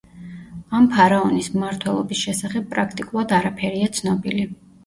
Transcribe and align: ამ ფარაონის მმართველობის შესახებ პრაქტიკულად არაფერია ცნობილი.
ამ 0.77 0.87
ფარაონის 0.95 1.51
მმართველობის 1.57 2.21
შესახებ 2.23 2.67
პრაქტიკულად 2.75 3.37
არაფერია 3.41 3.93
ცნობილი. 4.01 4.49